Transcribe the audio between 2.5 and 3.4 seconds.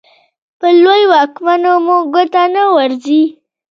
نه ورځي.